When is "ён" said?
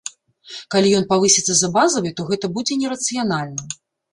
0.99-1.05